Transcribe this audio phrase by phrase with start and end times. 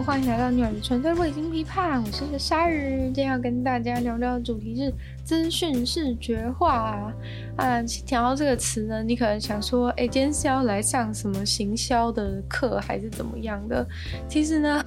[0.00, 7.12] 欢迎来到女儿的纯粹未经批判，我是个鲨鱼，今天要跟大家聊聊的主题是资讯视觉化
[7.56, 7.82] 啊。
[8.06, 13.86] 讲到这个词呢，你可能想说，哎，今天是要来上什么行销的课，还是怎么样的？
[14.28, 14.84] 其实呢，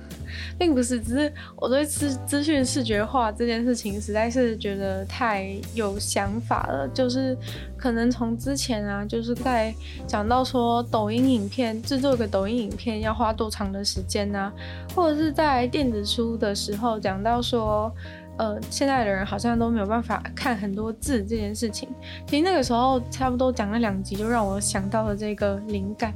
[0.60, 7.38] 并不是，只是我对资资讯视觉化这件事情实在是觉得太有想法了，就是。
[7.78, 9.72] 可能从之前啊，就是在
[10.08, 14.40] 讲到说抖音影片制作一个抖音影片要花多长的时间呢？
[14.40, 14.54] 啊，
[14.96, 17.94] 或者是在电子书的时候讲到说，
[18.38, 21.88] 呃，现在的人好像都没有办法看很多字这件事情。
[22.26, 26.12] 其实那个时候差不多讲了两集，就让我想到了这个灵感。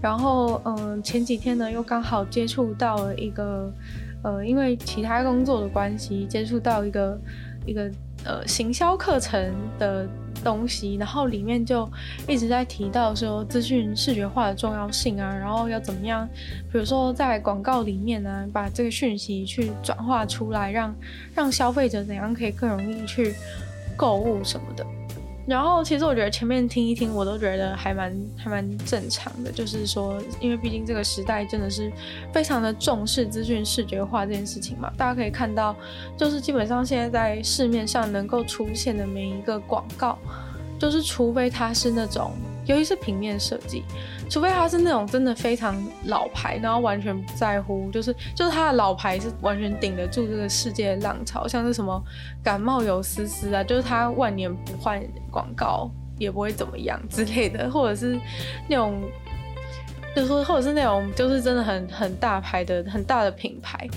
[0.00, 3.72] 然后，嗯、前几天呢又刚好接触到了一个，
[4.22, 7.20] 呃，因为其他工作的关系，接触到一个
[7.64, 7.90] 一个
[8.24, 10.08] 呃行销课程的。
[10.44, 11.88] 东西，然后里面就
[12.28, 16.28] 一直在提到说资讯视觉化的重要性啊，然后要怎么样，
[16.70, 20.94] 比如说在广告里面呢、把这个讯息去转化出来，让
[21.34, 23.34] 让消费者怎样可以更容易去
[23.96, 24.86] 购物什么的。
[25.46, 31.90] 然后其实我觉得前面听一听，我都觉得还蛮还蛮正常的，就是说，因为毕竟这个时代真的是
[32.32, 34.92] 非常的重视资讯视觉化这件事情嘛。
[34.96, 35.76] 大家可以看到，
[36.16, 40.18] 就是基本上现在在市面上能够出现的每一个广告，
[40.78, 42.32] 就是除非它是那种。
[42.66, 43.84] 尤其是平面设计，
[44.28, 52.02] 除非他是那种真的非常老牌，然后完全不在乎，就是就是他的老牌是完全顶得住这个世界的浪潮，像是什么
[52.42, 58.18] 感冒有丝丝啊，就是他万年不换广告也不会怎么样之类的，或者是
[58.68, 59.00] 那种，
[60.14, 63.88] 就是说，或者是那种就是真的很很大牌的很大的品牌，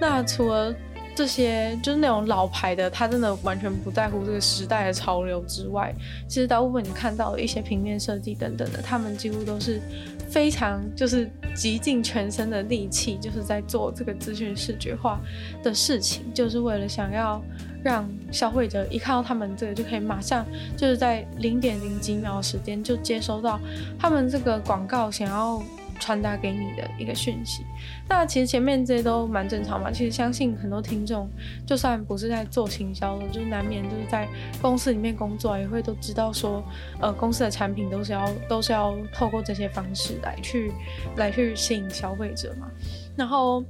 [0.00, 0.74] 那除了。
[1.14, 5.94] 这些就是那种老牌的，他真的完全不在乎这个时代的潮流之外，
[6.26, 9.80] 其实大部分你看到一些平面设计等等的，他们几乎都是
[10.28, 15.20] 非常就是极尽全身的力气，就是在做这个资讯视觉化
[15.62, 17.42] 的事情，就是为了想要
[17.84, 20.46] 让消费者一看到他们这个就可以马上
[20.76, 23.60] 就是在零点零几秒的时间就接收到
[23.98, 25.62] 他们这个广告想要。
[26.02, 27.64] 传达给你的一个讯息，
[28.08, 29.88] 那其实前面这些都蛮正常嘛。
[29.88, 31.30] 其实相信很多听众，
[31.64, 34.26] 就算不是在做行销的，就是难免就是在
[34.60, 36.60] 公司里面工作，也会都知道说，
[37.00, 40.72] 呃，公司的产品都是要都是要透过这些方式来去
[41.14, 42.68] 来去吸引消费者嘛。
[43.14, 43.62] 然后，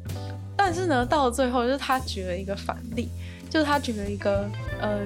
[0.57, 3.11] 但是呢，到了最后，就是他举了一个反例，
[3.51, 4.49] 就是他举了一个
[4.81, 5.01] 呃。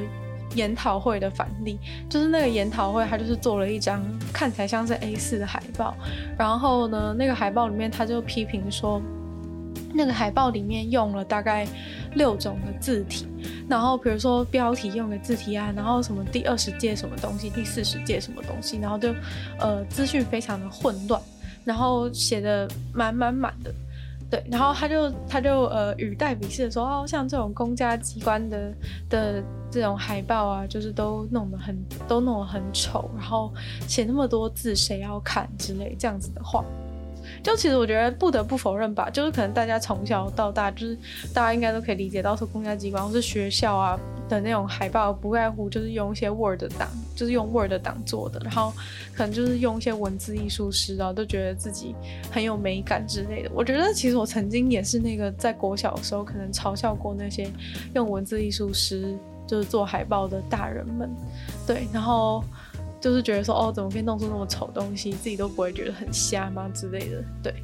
[0.57, 1.79] 研讨会的反例，
[2.09, 4.03] 就是那个研讨会，他就是做了一张
[4.33, 5.95] 看起来像是 A4 的海报，
[6.37, 9.01] 然后呢，那个海报里面他就批评说，
[9.95, 11.67] 那个海报里面用了大概
[12.15, 13.27] 六种的字体，
[13.69, 19.15] 然后比如说标题用的字体啊，然后什么第二十届什么东西，第四十届什么东西，然后就
[19.59, 21.21] 呃资讯非常的混乱，
[21.65, 23.73] 然后写的满满满的。
[24.29, 28.75] 对，然后他就他就呃语带鄙视的说，哦，像这种公家机关的
[29.09, 31.77] 的这种海报啊，就是都弄得很
[32.09, 33.53] 都弄得很丑，然后
[33.87, 36.65] 写那么多字，谁要看之类这样子的话。
[37.43, 40.97] 就其实我觉得不得不否认吧，就是可能大家从小到大，就是
[41.33, 43.99] 大家应该都可以理解到，说公家机关或是学校啊
[44.29, 48.73] 的那种海报，不外乎就是用一些 Word 档，就是用 Word 档做的，然后
[49.15, 51.95] 可能就是用一些文字艺术师啊，都觉得自己
[52.31, 53.51] 很有美感之类的。
[53.55, 57.51] 我觉得其实我曾经也是那个在国小的时候，可能嘲笑过那些
[57.95, 61.09] 用文字艺术师就是做海报的大人们，
[61.67, 62.43] 对，然后。
[63.07, 67.55] 就是觉得说哦，怎么可以弄出那么丑东西，自己都不会觉得很瞎吗之类的，对。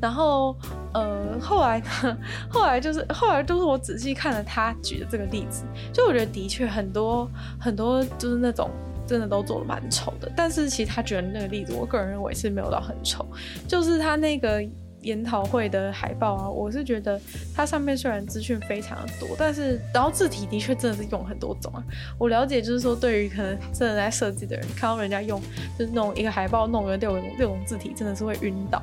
[0.00, 0.54] 然后
[0.94, 2.16] 呃，后来呢，
[2.48, 8.70] 后来就是后来就是我仔细看了他举的这个例子，就我觉得的确很多很多就是那种
[9.08, 13.26] 真的都做的蛮丑的，但是其实他举的那个例子，我个人认为是没有到很丑，
[13.66, 14.64] 就是他那个。
[15.02, 17.20] 研讨会的海报啊，我是觉得
[17.54, 21.82] 它上面虽然资讯非常的多，但是然后字体的确真的是用很多种啊。
[22.18, 25.40] 我了解就是说，对于可能真的在设计的人，看到人家用
[25.78, 28.82] 就是弄一个海报弄了六种六种字体，真的是会晕倒。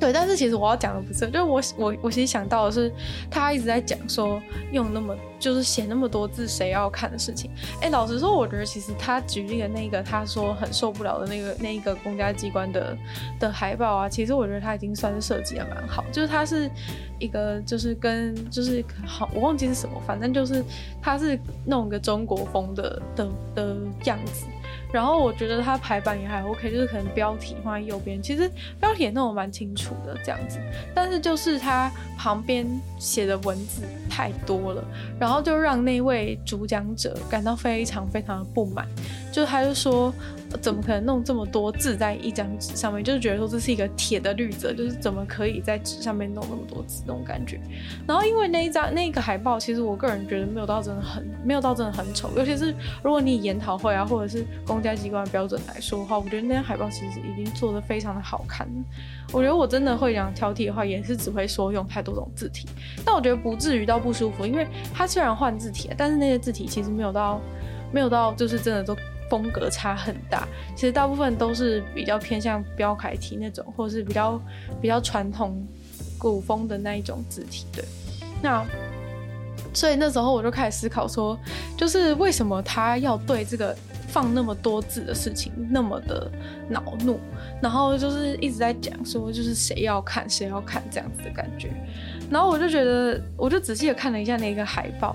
[0.00, 2.90] 对，但是其实我要讲的不是，就是我我我其实想到的是，
[3.30, 4.40] 他一直在讲说
[4.72, 7.50] 用那么就是写那么多字谁要看的事情。
[7.82, 12.96] 哎，老实说，我觉得其实他举例的那个他说很受不了的那个那一个公家机关的
[13.38, 16.70] 的海报啊，其实我觉得他已经算是设计的蛮好，就是他是
[17.18, 20.64] 一个就是跟就是好我忘记是什么，反正就是
[21.02, 24.46] 他是弄个中国风的的的样子。
[24.92, 28.50] 然后我觉得它排版也还 OK，就是可能标题放在右边，其实
[28.80, 30.58] 标题也弄得蛮清楚的这样子，
[30.94, 32.66] 但是就是它旁边
[32.98, 34.84] 写的文字太多了，
[35.18, 38.86] 然后就让那位主讲者感到非常非常的不满。
[39.30, 40.12] 就他就说。
[40.60, 43.04] 怎么可能弄这么多字在一张纸上面？
[43.04, 47.60] 就是觉得说这是一个铁的律则，就是怎么可以在纸上面弄那么多字那种感觉。
[48.04, 52.28] 然后因为那一张那个海报，其实我个人觉得没有到真的很没有到真的很丑。
[52.36, 58.68] 尤其是如果你以研讨会啊或者是公家机关的标准来说的话，我觉得那张海报其实已经做得非常的好看。
[59.32, 62.66] 我觉得我真的会讲挑剔的话，也是只会说用太多种字体。
[63.04, 67.40] 但我觉得不至于到不舒服，因为它虽然换字体，但是那些字体其实没有到
[67.92, 68.96] 没有到就是真的都。
[69.30, 74.42] 风格差很大，其实大部分都是比较偏向标楷体那种，或者是比较
[74.82, 75.64] 比较传统
[76.18, 77.64] 古风的那一种字体。
[77.72, 77.84] 对，
[78.42, 78.66] 那
[79.72, 81.38] 所以那时候我就开始思考说，
[81.76, 83.74] 就是为什么他要对这个
[84.08, 86.28] 放那么多字的事情那么的
[86.68, 87.20] 恼怒，
[87.62, 91.70] 然后就是一直在讲说，就是谁要看谁要看这样子的感觉。
[92.28, 95.14] 然后我就觉得，我就仔细的看了一下那个海报。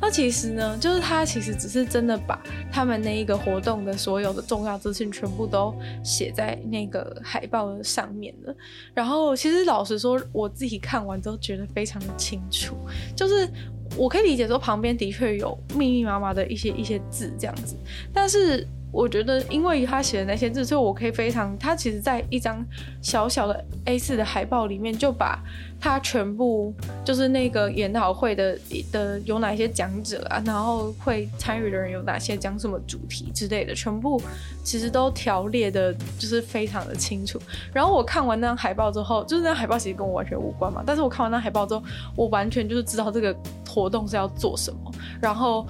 [0.00, 2.40] 那其实呢，就是他其实只是真的把
[2.70, 8.54] 他们那一个活动的所有的重要资讯全部都写在那个海报的上面了。
[8.94, 12.76] 然后其实老实说，我自己看完都觉得非常的清楚，
[13.16, 13.48] 就是
[13.96, 17.76] 我可以理解说旁边的确有密密麻麻的一些一些字这样子，
[18.12, 18.66] 但是。
[18.92, 22.64] 我觉得，因为他写的那些字，所以我可以非常，他其实在一张
[23.02, 25.38] 小小的 A4 的海报里面，就把
[25.78, 26.72] 他全部
[27.04, 28.58] 就是那个研讨会的
[28.90, 34.22] 的有哪些讲者啊，然后会参与的人有哪些，讲什么主题之类的，全部
[34.64, 37.38] 其实都条列的，就是非常的清楚。
[37.74, 41.82] 然后我看完那张海报之后，就是那张海报其实跟我完全无关嘛，但是我看完那海报之后，
[42.16, 43.36] 我完全就是知道这个
[43.68, 44.90] 活动是要做什么，
[45.20, 45.66] 然后。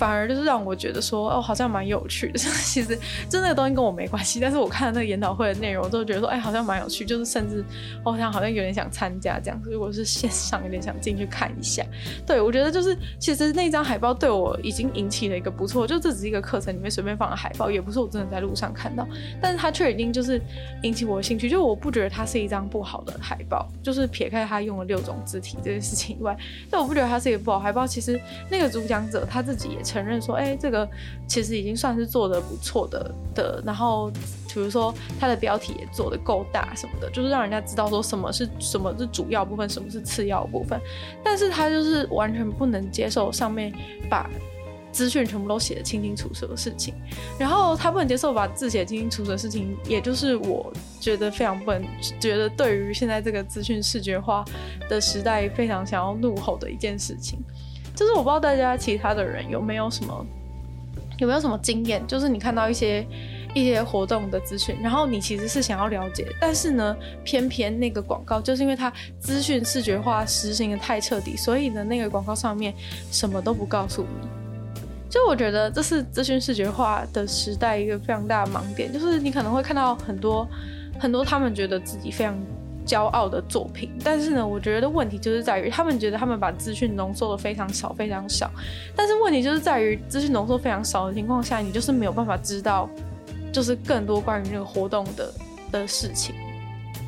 [0.00, 2.38] 反而就是让我觉得说，哦，好像蛮有趣的。
[2.64, 2.98] 其实，
[3.28, 7.04] 就那个东西跟我没关系，但是我看了那个研讨会的内容，我都觉得说，哎，好像蛮有趣。
[7.04, 7.62] 就是甚至，
[8.02, 9.70] 我想好像有点想参加这样子。
[9.70, 11.84] 如果是线上，有点想进去看一下。
[12.26, 19.06] 对，我觉得就是，其实那张海报对我已经引起了一个不错，就这只是一个课程里面随便放的海报，也不是我真的在路上看到，
[19.38, 20.40] 但是它却已经就是
[20.82, 21.46] 引起我的兴趣。
[21.46, 26.34] 就我不觉得它是一张不好的海报，就是撇开它用了六种字体这件事情以外，
[26.70, 27.86] 但我不觉得它是一个不好海报。
[27.86, 28.18] 其实
[28.48, 29.89] 那个主讲者他自己也。
[29.90, 30.88] 承认说，哎、这个
[31.26, 33.62] 其实已经算是做得不错的的。
[33.66, 34.08] 然后，
[34.52, 40.80] 比如说他的标题也做得够大什么的，就是让人家知道说什么是什么是主要部分，什么是次要部分。
[41.24, 43.72] 但是他就是完全不能接受上面
[44.08, 44.30] 把
[44.92, 46.94] 资讯全部都写得清清楚楚的事情。
[47.38, 51.84] 然后他不能接受把字写清清楚楚的事情，也就是我觉得非常不能
[52.18, 54.44] 觉得对于现在这个资讯视觉化
[54.88, 57.38] 的时代非常想要怒吼的一件事情。
[58.00, 60.26] 就是我不知道大家其他的人有没有什么
[61.18, 63.06] 有没有什么经验，就是你看到一些
[63.52, 72.72] 一些活动的资讯，然后你其实是想要了解，但是呢，偏偏那个广告就是因为它资讯视觉化实行的太彻底，所以呢，那个广告上面
[73.10, 74.28] 什么都不告诉你。
[75.10, 80.48] 就我觉得这是资讯视觉化的时代一个非常大的盲点，就是你可能会看到很多
[80.98, 82.34] 很多他们觉得自己非常。
[82.90, 88.50] 骄傲的作品，但是呢，我觉得问题就是在于他们觉得他们把资讯浓缩的非常少，非常少。
[88.96, 92.90] 但是问题就是在于资讯浓缩非常少的情况下，你就是没有办法知道，
[93.52, 95.32] 就是更多关于那个活动的
[95.70, 96.34] 的事情，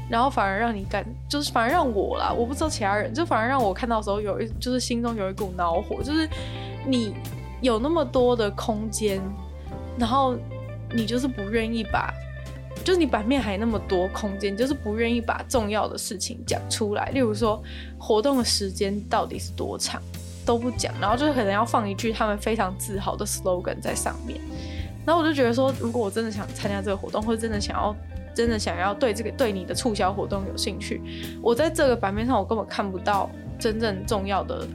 [0.08, 6.29] 然后反而让你感，就是反而让我啦，我不知道其他人，就反而让我看到的时候有一，就是心中有一股恼火，就是
[6.87, 7.12] 你
[7.61, 9.20] 有那么多的空间，
[9.99, 10.37] 然后
[10.94, 12.14] 你就是不愿意把。
[12.85, 17.11] 就是你版面还那么多空间，就是不愿意把重要的事情讲出来。
[17.11, 17.63] 例如说，
[17.96, 20.03] 活动的时间到底是多长
[20.44, 24.41] 都不讲，然后就是可能要放一句他们非常自豪的 slogan 在上面。
[25.06, 27.94] 然后我就觉得说，如果我真的想参加这个活动，或者真的想要
[28.35, 31.01] 真的想要对这个对你的促销活动有兴趣，
[31.41, 34.67] 我在这个版面上我根本看不到真正重要的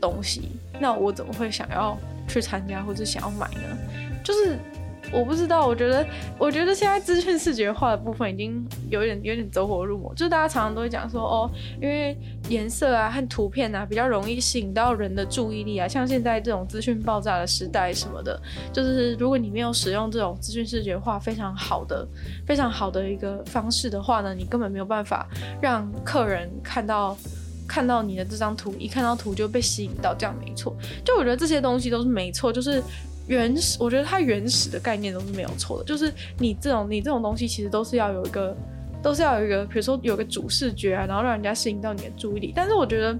[0.00, 3.76] 东西，那我怎么会想要去参加或者想要买呢？
[4.24, 4.58] 就是。
[5.12, 6.06] 我不知道，我觉得，
[6.38, 10.12] 我觉得现在资讯视觉化的部分已经有点有点走火入魔。
[10.14, 12.16] 就是大家常常都会讲说，哦，因为
[12.48, 15.86] 颜色啊和图片啊比较容易吸引到人的注意力啊。
[15.86, 18.40] 像现在这种资讯爆炸的时代什么的，
[18.72, 22.06] 就是如果你没有使用这种资讯视觉化非常好的、
[22.46, 25.26] 非常好的一个方式的话呢，你根本没有办法
[25.60, 27.16] 让客人看到
[27.66, 30.76] 看到你的这张图，一看到图就被吸引到，这样没错。
[31.04, 32.82] 就我觉得这些东西都是没错，就是。
[33.28, 38.56] 原始，我觉得它原始的概念都是没有错的，就是你这种你这种东西其实都是要有一个，
[39.02, 42.52] 都是要有一个，比如说有个主视觉啊，然后让人家吸引到你的注意力。
[42.54, 43.18] 但是我觉得，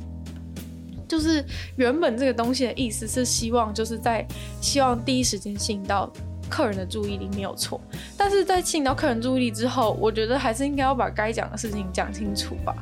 [1.08, 1.44] 就是
[1.76, 4.26] 原本这个东西的意思是希望就是在
[4.60, 6.12] 希望第一时间吸引到
[6.48, 7.80] 客人的注意力没有错，
[8.16, 12.76] 但是在吸引到客人注意力之后，我觉得还是应该要把该讲的事情讲清楚吧，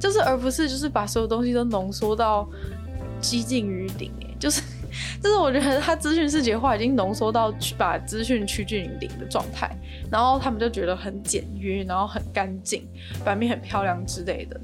[0.00, 2.48] 就是而不是就是把所有东西都浓缩到
[3.20, 4.60] 几近于顶，就是。
[5.22, 9.70] 就是我觉得他资讯视觉化已经浓缩到把资讯趋近于零的状态，
[10.10, 12.86] 然后他们就觉得很简约，然后很干净，
[13.24, 14.60] 版面很漂亮之类的。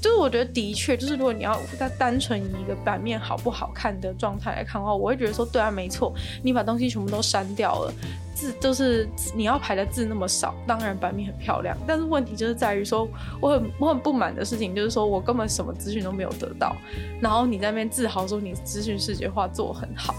[0.00, 7.92] 就是我觉得的确，就是如果你要在单纯以一个版面好不好看的状态来看的话，我会觉得说，对啊，没错，你把东西全部都删掉了，
[8.34, 11.76] 字就是你要排的字那么少，当然版面很漂亮。
[11.86, 13.06] 但是问题就是在于说，
[13.40, 16.74] 我很我很不满的事情就是说我根本什么资讯都没有得到，
[17.20, 20.14] 然后你在那边自豪说你资讯视觉化做很好。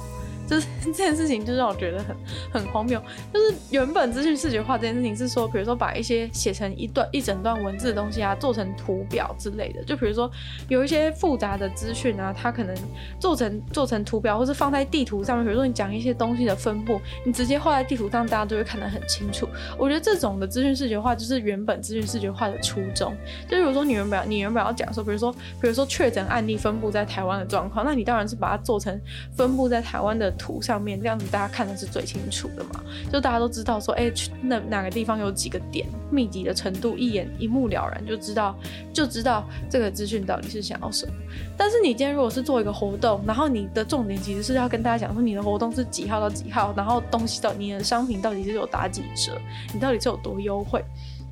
[0.52, 2.16] 就是 这件事情，就让我觉得很
[2.52, 3.02] 很荒谬。
[3.34, 9.82] 就是原本资讯视觉化这件事情是说，比如说把一些写成一段一整段文字的东西啊，做成图表之类的。
[9.86, 10.30] 就比如说
[10.68, 12.76] 有一些复杂的资讯啊，它可能
[13.18, 15.46] 做成做成图表，或是放在地图上面。
[15.46, 19.48] 比如说你讲一些东西的分布，你直接画在地图上，大家都会看得很清楚。
[19.78, 23.16] 我觉得这种的资讯视觉化，就是原本资讯视觉化的初衷。
[23.48, 25.32] 就比如说你原本你原本要讲说，比如说
[25.62, 29.00] 比如说确诊案例分布在台湾的状况，那你当然是把它做成
[29.38, 30.30] 分布在台湾的。
[30.42, 32.84] 图上面这样子，大家看的是最清楚的嘛？
[33.12, 38.56] 就大家都知道说，哎、欸，那哪个地方有几个点，密集的程度一眼一目了然，就知道
[38.92, 41.14] 就知道这个资讯到底是想要什么。
[41.56, 49.40] 但是你今天如果是做一个活动，然后你的重点其实是要跟大家讲说，你的活动是几号到几号，然后东西到你的商品到底是有打几折，
[49.72, 50.84] 你到底是有多优惠？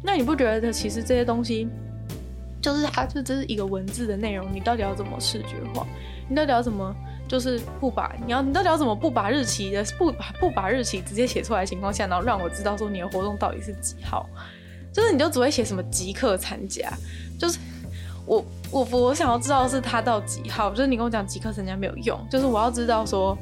[0.03, 1.67] 那你不觉得其实这些东西
[2.61, 5.87] 就是它就这是一个文字的内容，你到底要怎么视觉化？
[6.29, 6.95] 你到底要怎么？
[7.29, 14.27] 就是不把你要你到底要怎么不把日期的不把不把日期直接写出来的情况下，然后让我知道说你的活动到底是几号？
[14.91, 16.91] 就是你就只会写什么即刻参加，
[17.39, 17.59] 就是
[18.25, 23.37] 我我我想要知道是他到几号，就是你跟我讲即刻参加没有用，就是我要知道说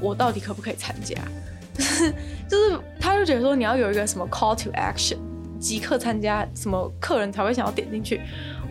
[0.00, 1.16] 我到底可不可以参加，
[1.72, 2.12] 就是
[2.46, 5.16] 就是他就觉得说你要有一个什么 call to action，
[5.58, 8.20] 即刻参加什么客人才会想要点进去。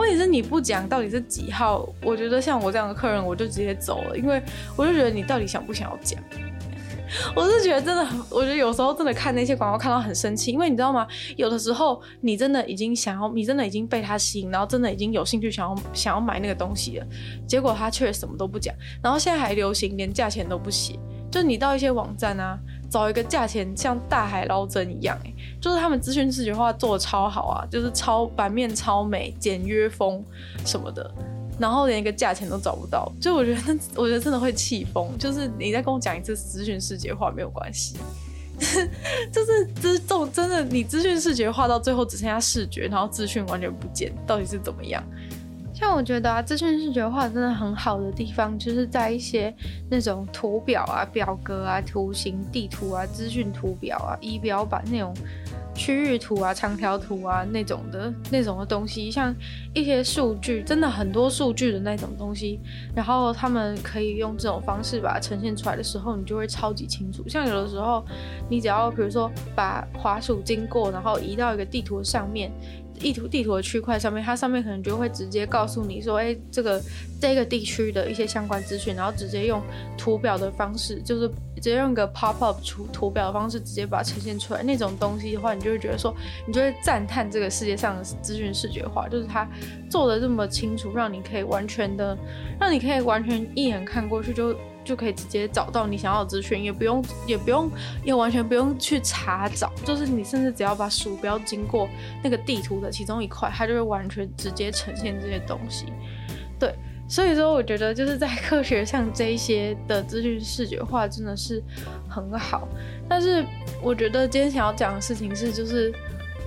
[0.01, 4.41] 问题是你不讲到底是几号，我觉得像我这样的客人，我就直接走了，因为
[4.75, 6.20] 我就觉得你到底想不想要讲？
[7.36, 11.05] 我是觉得真的，我觉得有时候真的看那些广告看到很生气，因为你知道吗？
[11.36, 17.05] 有的时候你真的已经想要，你真的已经被他吸引，然后真的已经有兴趣想要想要买那个东西了，
[17.46, 20.98] 结果他却什么都不讲，然后现在还流行连价钱都不写，
[21.29, 22.58] 就你到一些网站啊。
[22.89, 30.22] 找一个价钱像大海捞针一样，哎，就是他们资讯视觉化做的超好啊，就是超版面超美，简约风
[30.65, 31.10] 什么的，
[31.60, 35.15] 然后连一个价钱都找不到，就我觉得， 我觉得真的会气疯。
[35.20, 37.96] 就是你再跟我讲一次资讯视觉化没有关系，
[39.32, 45.03] 就是这种真的，你资讯视觉化到最后只剩下视觉，然后资讯完全不见，到底是怎么样？
[45.74, 49.51] 像我觉得啊，资讯视觉化真的很好的地方，就是在一些
[49.89, 55.12] 那种图表啊、表格啊、图形、地图啊、资讯图表啊、仪表板那种
[55.74, 59.34] 区域图啊、长条图啊那种的那种的东西，像
[59.74, 62.60] 一些数据，真的很多数据的那种东西，
[62.96, 67.28] 然后他们可以用这种方式把它呈现出来的时候，你就会超级清楚。
[67.28, 68.06] 像有的时候，
[68.50, 72.51] 你只要比如说把滑鼠经过，然后移到一个地图上面。
[73.01, 76.81] 地图地图的区块上面，它上面可能就会直接告诉你说，哎、这个
[77.20, 79.62] 这个地区的一些相关资讯，然后直接用
[79.98, 84.62] 图表的方式，就是直接用个 pop up 图图表的方式，直接把它呈现出来。
[84.62, 86.15] 那种东西的话，你就会觉得说，
[86.46, 89.48] 你就会赞叹这个世界上的资讯视觉化，就是它
[89.89, 92.15] 做的这么清楚，让你可以完全的，
[92.60, 94.55] 让你可以完全一眼看过去就。
[94.83, 97.69] 就可以直接找到你想要的资讯，也不用，也不用，
[98.03, 101.88] 也完全不用去查找，就是你甚至只要把鼠标经过
[102.23, 105.85] 那个地图的其中一块，它就会完全直接呈现这些东西。
[106.59, 106.73] 对，
[107.07, 111.63] 所以说我觉得就是在科学上这一些的资讯视觉化真的是
[112.09, 112.67] 很好，
[113.07, 113.45] 但是
[113.81, 115.93] 我觉得今天想要讲的事情是就是。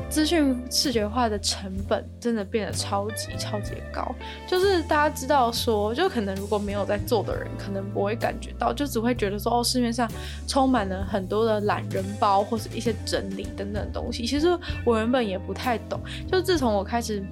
[0.09, 4.15] 资讯视觉化的成本真的变得超级超级高，
[4.47, 10.09] 就是大家知道说，就可能如果没有在做的人，可能不会感觉到，就只会觉得说，哦，市面上
[10.47, 14.25] 充满了很多的懒人包或是一些整理等等东西。
[14.27, 14.47] 其实
[14.85, 17.23] 我原本也不太懂，就自从我开始。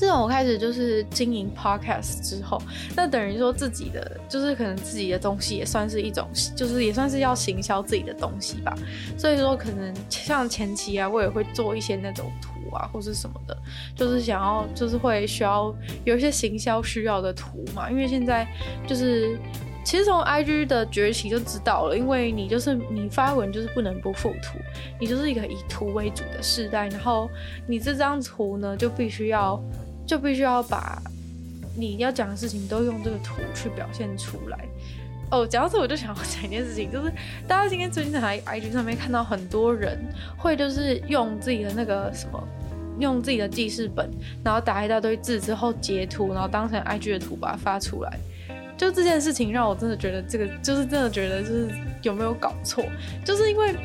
[0.00, 2.58] 自从我开始就是经营 podcast 之后，
[2.96, 6.26] 那等于说自己的就是可能自己的东西也算是一种，
[6.56, 8.74] 就是也算是要行销自己的东西吧。
[9.18, 13.54] 所以说可能像前期啊，我也会做一些那种图啊，或是什么的，
[13.94, 15.70] 就是想要就是会需要
[16.04, 17.90] 有一些行销需要的图嘛。
[17.90, 18.48] 因为现在
[18.86, 19.38] 就是
[19.84, 24.58] 其实从 IG 的崛起就知道了，因为你就是你发文就是不能不附图，
[24.98, 27.28] 你就是一个以图为主的时代，然后
[27.66, 29.62] 你这张图呢就必须要。
[30.10, 31.00] 就必须要把
[31.76, 34.58] 你要讲的事情都用这个图去表现出来。
[35.30, 37.12] 哦，讲到这我就想要讲一件事情，就是
[37.46, 39.96] 大家今天最近在 IG 上面看到很多人
[40.36, 42.42] 会就是用自己的那个什么，
[42.98, 44.10] 用自己的记事本，
[44.42, 48.18] 然后打一大堆字之后截图，然后当成 IG 的图把它发出来。
[48.76, 51.70] 就这件事情让我真的觉得这个就是真的觉得就是
[52.02, 52.84] 有没有搞错？
[53.24, 53.76] 就是因为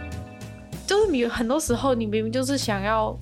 [0.88, 3.16] 就是你很多时候你明明就是想要。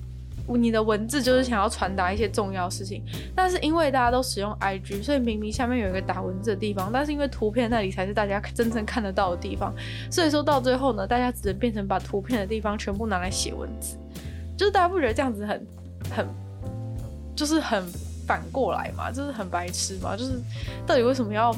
[0.46, 3.02] 你的文字就是想要传达一些重要事情，
[3.34, 9.74] 但是因为大家都使用 IG，所以明明下面有一个打文字的地方，但是因为图片那里才是大家真正看得到的地方，
[10.10, 13.96] 所以说到最后呢，大家只能变成把图片的地方全部拿来写文字，
[14.56, 15.66] 就是大家不觉得这样子很
[16.10, 16.26] 很
[17.34, 17.82] 就是很
[18.26, 20.40] 反过来嘛，就是很白痴嘛，就是
[20.86, 21.56] 到底为什么要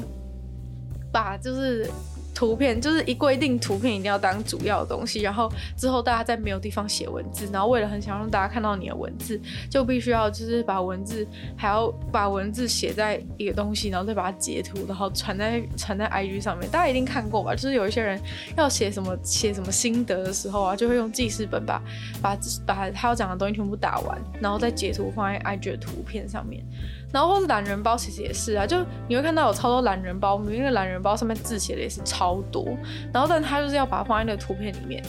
[1.11, 1.89] 把就是。
[2.37, 9.41] 图片就是一规定，图片一定要当主要的东西，然后之后大家再没有地方写文字，然后为了很想让大家看到你的文字，
[9.71, 11.27] 就必须要就是把文字
[11.57, 16.69] 还要把文字写在一个东西，然后再把它截图，然后传在传在 IG 上面。
[16.69, 17.55] 大家一定看过吧？
[17.55, 18.21] 就是有一些人
[18.55, 21.81] 要写什么写什么心得的时候啊，就会用记事本把
[22.21, 26.63] 把把他要讲的东西全部打完，然后再截图放在 IG 的图片上面。
[27.11, 32.65] 然后或是懒人包，其实也是啊，就你会看到有超多懒人包，明明那个懒人包上面字写的也是超多，
[33.13, 35.01] 然后但他就是要把它放在那个图片里面，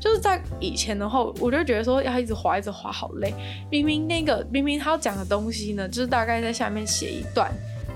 [0.00, 3.32] 就是在以前的话，我就觉得说要一直滑一直滑好累，
[3.70, 7.50] 明明那个明明他要讲的东西呢，就是大概在下面写一段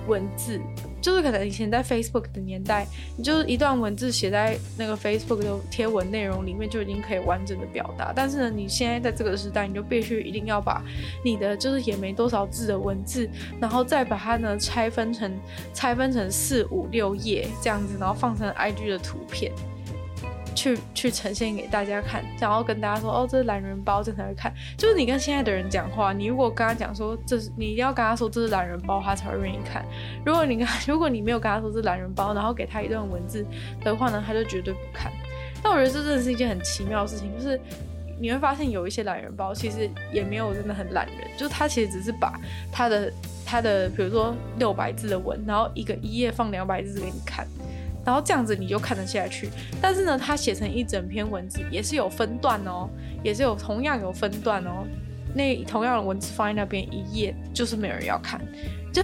[0.08, 0.60] 文字。
[1.00, 2.84] 就是可能以前在 Facebook 的年代，
[3.16, 8.12] 你就是一段文字写在那个 Facebook 的贴文内容里面就已经可以完整的表达。
[8.12, 10.82] 但是呢，你现在在这个时代，你就必须一定要把
[11.24, 15.32] 你的就是也没多少字的文字，然后再把它呢拆分成
[15.72, 19.52] 拆分成四五六页这样子，然后放成 IG 的图片。
[20.58, 24.52] 去去呈现给大家看，然后跟大家说哦，这是懒人包，这才会看。
[24.76, 29.84] 就是你跟现在的人讲话，你如果跟他讲说这是，你一定要跟他说这是懒人包，他才会愿意看。
[30.26, 33.46] 如果你跟 如果你没有跟他说这是懒人包，然后给他一段文字
[33.84, 35.12] 的话呢，他就绝对不看。
[35.62, 37.60] 但我觉得这真的是一件很奇妙的事情，就是
[38.20, 42.34] 你会发现有一些懒人包其实也没有真的很懒人，就是他其实只是把
[42.72, 43.12] 他的
[43.46, 47.46] 他的比如说六百字的文，然后一个一页放两百字给你看。
[48.08, 49.50] 然后这样子你就看得下去，
[49.82, 52.88] 但是呢，他写成一整篇文字也是有分段哦，
[53.22, 54.86] 也是有同样有分段哦。
[55.34, 58.40] 那同样的文字放在那边一页，就是没有人要看，
[58.94, 59.02] 就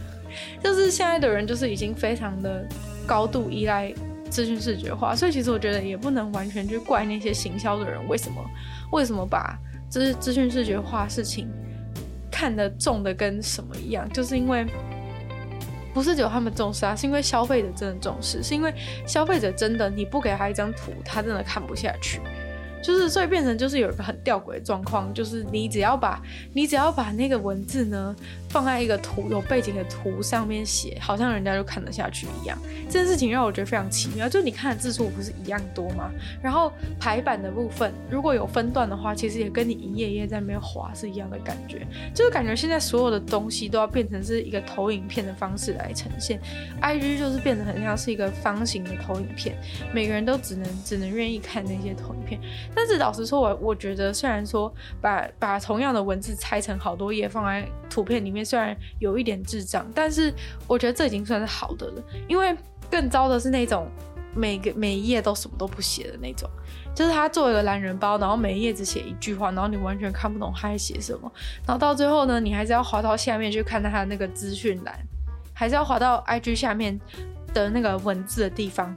[0.62, 2.66] 就是现在的人就是已经非常的
[3.06, 3.92] 高度依赖
[4.30, 8.42] 资讯视觉化，所以其实我觉得也不能完全去怪那些行销的人为什么
[8.90, 9.54] 为什么把
[9.90, 11.46] 就是资讯视觉化事情
[12.30, 14.64] 看得重的跟什么一样，就是因为。
[15.94, 18.74] 不是只有他们重视啊，是因为消费者真的重视，是因为
[19.06, 22.20] 消费者真的你不给他一张图，他真的看不下去。
[22.82, 26.20] 就是，所以变成就是有一个很吊诡的状况，就是你只要把
[26.52, 28.14] 你只要把那个文字呢
[28.54, 32.56] 放在一个图有背景的图上面写，好像人家就看得下去一样。
[32.88, 36.08] 这件事情让我觉得非常奇妙，就你看的字数不是一样多吗？
[36.40, 46.40] 然后排版的部分如果有分段的话，其实也跟你一页一页在那边滑是一样的感觉，就是感觉现在所有的东西都要变成是一个投影片的方式来呈现。
[46.80, 49.58] IG 就是变得很像是一个方形的投影片，
[49.92, 52.40] 每个人都只能只能愿意看那些投影片。
[52.72, 60.32] 但是老实说，我我觉得虽然说把把同样的文字拆成好多页放在图片里面，虽然有一点智障，但是
[60.66, 62.02] 我觉得这已经算是好的了。
[62.28, 62.56] 因为
[62.90, 63.88] 更糟的是那种
[64.34, 66.48] 每个每一页都什么都不写的那种，
[66.94, 71.32] 就是他做一个懒人包，然后每一页只写一句话，然后你完全看不懂他在写什么，
[71.66, 74.98] 然后到最后呢，你还是要滑到下面去看他的那个资讯栏，
[75.52, 77.00] 还是要滑到 IG 下面
[77.52, 78.94] 的那个文字的地方。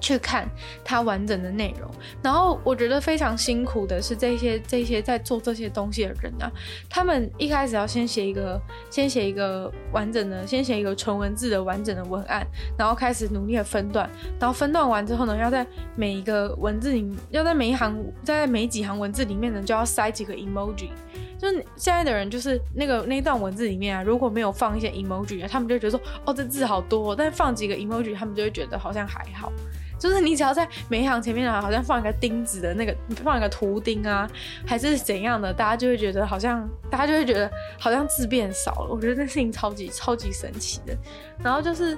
[0.00, 0.48] 去看
[0.84, 1.90] 它完整的内容，
[2.22, 6.50] 然后我觉得非常辛苦的是这些这些在做这些东西的人啊，
[6.88, 12.46] 他们一开始要先写一个，先写一个完整的，先写一个纯文字的完整的文案，
[12.78, 20.90] 然后开始努力的分段，然后分段完之后呢，要在每一个文字里，要在每一行，在每几行文字里面呢，就要塞几个 emoji。
[21.38, 29.52] 就是现在的人，就是那个那段文字里面啊，如果没有放一些 emoji 啊，他们就觉得说，哦，这字好多哦，但放几个 emoji，他们就会觉得好像还好。
[29.98, 34.28] 就是你只要在每一行前面啊，好像放一个钉子的那个，放一个图钉啊，
[34.66, 38.94] 还是怎样的，大家就会觉得好像，大家就会觉得好像字变少了。
[38.94, 40.96] 我觉得这事情超级超级神奇的。
[41.42, 41.96] 然后就是。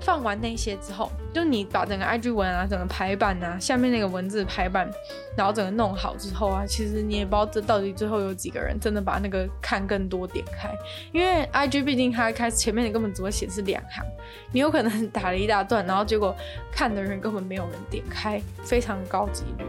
[0.00, 4.90] 放完那些之后，就你把整个 IG 文啊，整个排版啊，下面那个文字排版，
[5.36, 10.74] 然后整个弄好之后啊，其实你也不知道这到底最后有几个人真的把那个看更多点开，
[11.12, 14.04] 因为 IG 毕竟它开始前面你根本只会显示两行，
[14.52, 16.34] 你有可能打了一大段，然后结果
[16.72, 19.64] 看的人根本没有人点开，非常高几率，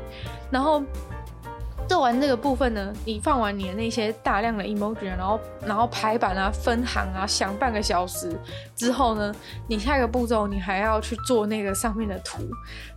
[0.49, 0.83] 然后。
[1.87, 8.35] 做完这个部分呢，你放完你的那些大量的 emoji，然后然后排版啊、分行啊，想半个小时
[8.75, 9.33] 之后呢，
[9.67, 12.41] 你下一个步骤你还要去做那个上面的图，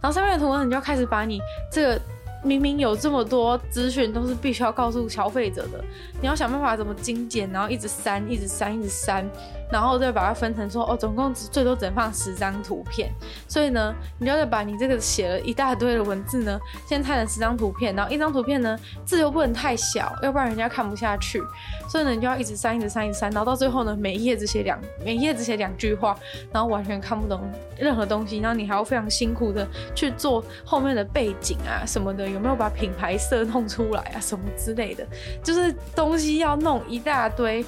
[0.01, 2.01] 然后上面的图呢，你就要开始把你这个
[2.42, 5.85] 明明有这么多资讯都是必须要告诉消费者的，
[6.20, 9.29] 你要想办法怎么精简，然后一直删、一直删、一直删，
[9.70, 13.11] 然后再把它分成说哦，总共最多只能放十张图片，
[13.48, 21.42] 所以呢，你就要把你这个写了一大堆的文字呢，先拆成十张图片，然后一张图片呢字又不能太小，要不然人家看不下去，
[21.88, 26.16] 所以呢，你就要一直删，一直删，一直删，然后到最后呢，每一页只写两，每一页只写两句话，
[26.52, 27.40] 然后完全看不懂
[27.79, 35.07] 任何东西，然后你还要非常辛苦的去做后面的背景啊什么的，有没有把品牌色弄出来啊什么之类的，
[35.42, 37.64] 就是东西要弄一大堆。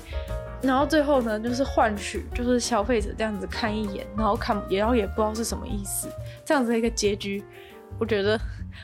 [0.62, 6.08] 然后最后呢，就是换取就是消费者这样子看一眼，然后看然后也不知道是什么意思，
[6.44, 7.42] 这样子的一个结局，
[7.98, 8.38] 我觉得。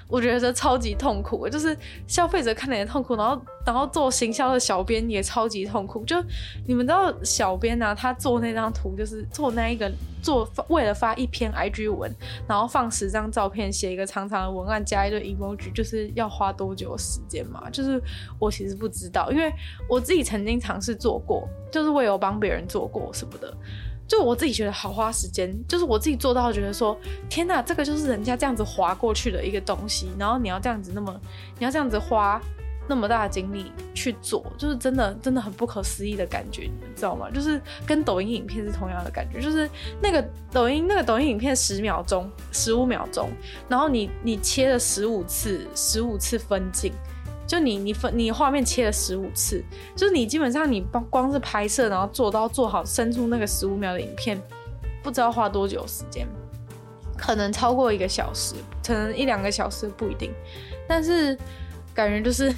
[0.08, 1.76] 我觉得超级痛苦，就是
[2.06, 6.04] 消费者看的也痛苦，然后然后做行销的小编也超级痛苦。
[6.04, 6.16] 就
[6.66, 9.90] 你们知道，小编啊，他做那张图就是做那一个
[10.22, 12.14] 做为了发一篇 IG 文，
[12.46, 17.68] 然后放十张照片，写一个长长的文案，加一堆 emoji，就是要花多久时间嘛？
[17.70, 18.00] 就是
[18.38, 19.52] 我其实不知道，因为
[19.88, 23.54] 我自己曾经尝试做过，就是我有帮别人做过什么的。
[24.06, 26.96] 就我自己觉得好花时间，就是我自己做到觉得说，
[27.28, 31.18] 天哪，这个就是人家这样子滑过去的一个东西，然后你要这样子那么，
[31.58, 32.40] 你要这样子花
[32.86, 37.30] 那么大的精力去做，就是真的真的很不可思议的感觉，你知道吗？
[37.30, 39.68] 就是跟抖音影片是同样的感觉，就是
[40.02, 43.30] 那个抖音那个抖音影片十秒钟、十五秒钟，
[43.68, 46.92] 然后你你切了十五次，十五次分镜。
[47.54, 49.62] 就你你分你画面切了十五次，
[49.94, 54.42] 就是你基本上你光光是拍摄，然后做到做好伸出那个十五秒的影片，
[55.04, 56.26] 不知道花多久时间，
[57.16, 60.32] 可能超过一个小时，可能一两个小时不一定。
[60.88, 61.38] 但是
[61.94, 62.52] 感觉就是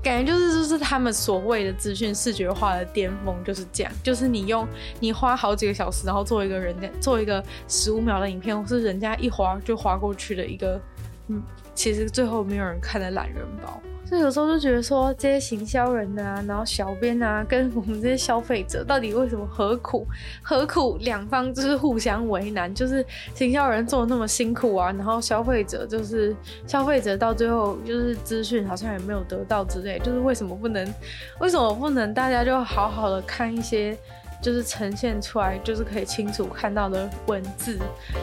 [0.00, 4.64] 感觉就是就是他们所谓的资讯视觉化的巅峰就是这样，就是你用
[5.00, 10.80] 你花好几个小时，然后做一个人家做一个十五秒的影片，是人家一划就划过去的一个，
[11.26, 11.42] 嗯，
[11.74, 13.82] 其实最后没有人看的懒人包。
[14.08, 20.06] 所以有时候就觉得说，这些行销人啊，然后小编啊，跟我们这些消费者，到底为什么何苦
[20.40, 22.72] 何苦两方就是互相为难？
[22.72, 26.34] 就是行销人做的那么辛苦啊，然后消费者就是
[26.68, 30.94] 消费者到最后就是资讯好像也没有得到之类，就是为什么不能
[31.40, 33.98] 为什么不能大家就好好的看一些
[34.40, 37.76] 就是呈现出来就是可以清楚看到的文字，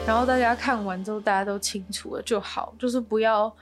[0.07, 3.53] 然后大家看完之后大家都清楚了就好，就是不要。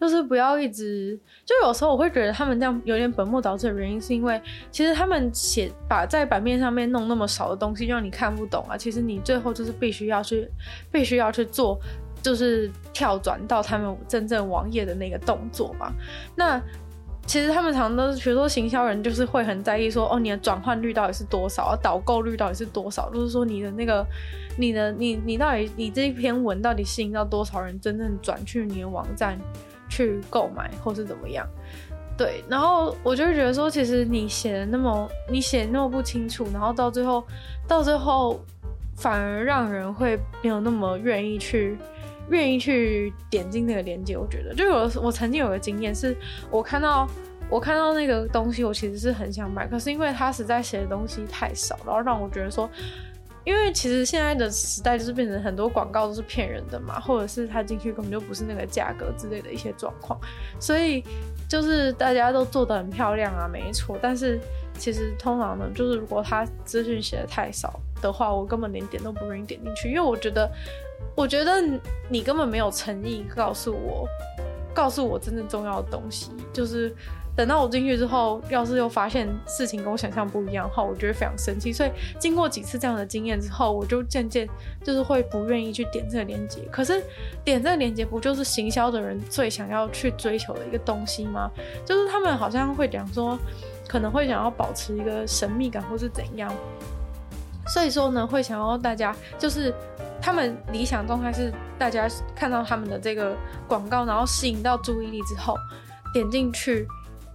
[0.00, 8.76] 就是不要一直，就有时候我会觉得他们这样有点本末倒置的原因，是因为其实他们写把在版面上面弄那么少的东西，让你看不懂啊。
[8.76, 10.46] 其实你最后就是必须要去，
[10.92, 11.78] 必须要去做，
[12.20, 15.90] 就是跳转到他们真正网页的那个动作嘛。
[16.36, 16.60] 那
[17.26, 21.74] 其实他们常常都是，比如说行销人就是会很在意说，哦，你的转换率到底是多少？
[21.82, 23.08] 导购率到底是多少？
[23.10, 24.06] 就是说你的那个，
[24.58, 29.38] 你的你你到底你这一篇文到底吸引到多少人真正转去你的网站？
[29.88, 31.46] 去购买或是怎么样，
[32.16, 37.24] 对，然后我就会觉得说，其实你写的那么，你写那么不清楚，然后到最后，
[37.68, 38.40] 到最后
[38.96, 41.76] 反而让人会没有那么愿意去，
[42.30, 44.16] 愿意去点进那个链接。
[44.16, 46.16] 我觉得，就有我曾经有个经验，是
[46.50, 47.08] 我看到
[47.48, 52.68] 我看到那个东西，我其实是很想买，可是因为他实在写的东西太少，然后让我觉得说。
[53.44, 60.18] 因为其实现在的时代就是变成很多广告都是骗人的嘛，或者是他进去根本就不是那个价格之类的一些状况，
[60.58, 61.04] 所以
[61.48, 63.98] 就是大家都做得很漂亮啊，没错。
[64.00, 64.40] 但是
[64.78, 70.50] 其实通常呢，就是如果他资讯写的太少的话，我根本连点都不愿意点进去，因为我觉得，
[71.14, 71.62] 我觉得
[72.08, 74.08] 你根本没有诚意告诉我，
[74.72, 76.94] 告诉我真正重要的东西，就是。
[77.36, 81.72] 等到我进去之后，要是又发现事情跟我想象不一样的话，我觉得非常生气。
[81.72, 84.48] 所以经过几次这样的经验之后，我就渐渐
[84.84, 86.60] 就是会不愿意去点这个链接。
[86.70, 87.02] 可是
[87.42, 91.50] 点这个链接不就是行销的人最想要去追求的一个东西吗？
[91.84, 93.36] 就是他们好像会讲说，
[93.88, 96.54] 可能会想要保持一个神秘感或是怎样。
[97.66, 99.74] 所以说呢，会想要大家就是
[100.22, 105.56] 他们理想状态是大家看到他们的这个广告，然后吸引到注意力之后
[106.12, 106.86] 点进去。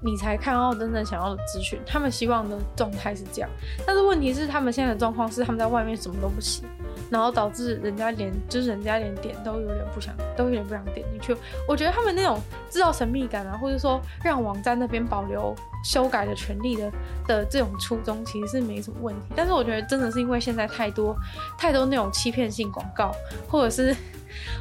[0.02, 3.50] 你才看到真正想要的资讯，他们希望的状态是这样，
[3.86, 6.64] 但是问题是他们现在的状况是他们在外面什么都不行，
[7.10, 11.36] 然后导致人家连就是人家连点都有点不想，都有点不想点进去。
[11.68, 16.92] 我觉得他们那种制造神秘感啊，或者说让网站那边保留修改的权利的
[17.28, 19.22] 的这种初衷，其实是没什么问题。
[19.36, 21.14] 但是我觉得真的是因为现在太多
[21.58, 23.14] 太多那种欺骗性广告，
[23.50, 23.94] 或者是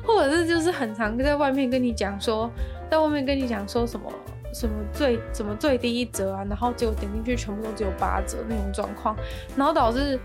[0.04, 2.50] 或者是就是很常在外面跟你讲说，
[2.90, 4.12] 在外面跟你讲说什么。
[4.58, 9.16] 什么最什么最低一折啊，然后结果点进去全部都只有八折那种状况，
[9.56, 10.18] 然后导致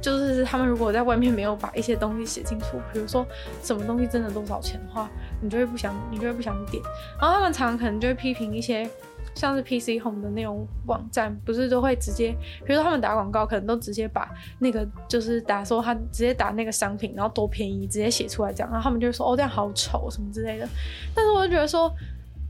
[0.00, 3.26] 就是他们如果在外面没有把一些东西写清楚，比如说
[3.62, 5.10] 什么东西真的多少钱的话，
[5.42, 6.82] 你就会不想，你就会不想点。
[7.20, 8.88] 然后他们常可能就会批评一些
[9.34, 20.66] 像是 PC Home 的那种网站，不是都会直接，比如说他们打广告，可能都直接把那个就是打说他直接打那个商品，然后多便宜，直接写出来这样，然后他们就说哦，这样好丑什么之类的。
[21.14, 21.92] 但是我就觉得说。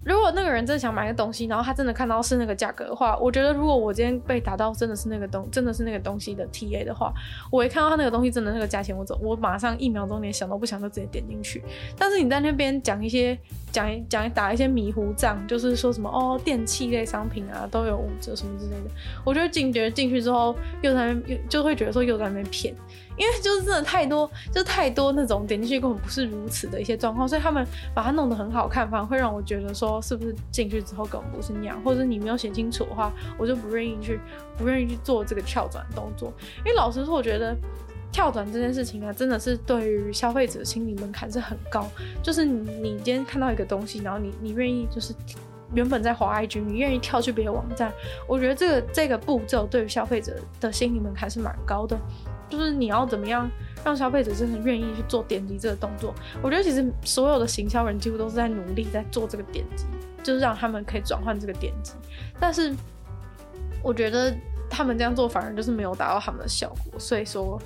[0.04, 7.12] 如果那个人真的想买个东西，然后他真的看到是那个价格的话，我觉得如果我今天被打到真的是那个东，真的是那个东西的 TA 的话，
[7.50, 11.62] 我一看到他那个东西真的那个价钱，我走，我马上一秒钟连想都不想就直接点进去。
[11.98, 13.38] 但是你在那边讲一些
[13.72, 18.90] 讲讲打一些迷糊仗，就是说什么哦电器类商品啊都有五折什么之类的，
[19.24, 22.74] 我觉得进觉得进去之后又在那边又就会觉得说又在那边骗。
[23.16, 34.18] 因为就是真的太多，就是太多那种点进去根本不是如此的一些状况，所以他们把它弄得很好看，反而会让我觉得说是不是进去之后根本不是那样，或者是你没有写清楚的话，我就不愿意去，
[34.57, 36.33] 不愿意去做这个跳转动作。
[36.59, 37.57] 因为老实说，我觉得
[38.11, 41.87] 跳转这件事情啊，真的是对于消费者心理门槛是很高。
[42.22, 45.14] 就是你今天看到一个东西，然后你你愿意就是
[45.72, 47.92] 原本在滑 IG，你愿意跳去别的网站，
[48.29, 51.98] 我觉得这个这个步骤对于消费者的心理门槛是蛮高的。
[52.48, 53.50] 就是你要怎么样
[53.85, 56.14] 让消费者真的愿意去做点击这个动作？
[56.42, 59.85] 我觉得其实所有的行销人几乎都是在努力在做这个点击，
[60.22, 61.92] 就是让他们可以转换这个点击。
[62.38, 62.74] 但是
[63.83, 64.35] 我觉得
[64.70, 66.98] 他们这样做反而就是没有达到他们的效果。
[66.98, 67.61] 所以说，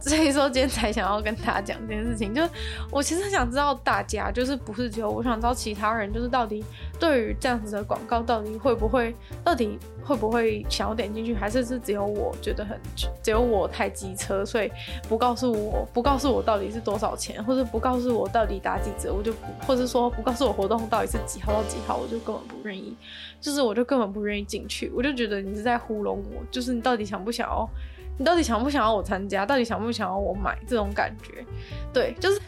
[0.00, 2.34] 所以说今天才想要跟大家讲这件事情。
[2.34, 2.50] 就是
[2.90, 6.64] 我其实想知道大家，就是不是只有我想知道其他人，就是到底
[6.98, 9.78] 对于这样子的广告，到底会不会到底。
[10.06, 12.78] 会不会想要点进去，还是是只有我觉得很，
[13.22, 14.70] 只有我太机车，所以
[15.08, 22.94] 不告诉我，不告诉我到底是多少钱，或者不告诉我到底打几折，我就不，或者说不告诉我活动到底是几号到几号，我就根本不愿意，
[23.40, 27.66] 就是我就根本不愿意进去，我就觉得你是在糊弄我，就是你到底想不想要，
[28.16, 31.44] 你到底想不想要我参加，到底想不想要我买这种感觉，
[31.92, 32.40] 对，就是，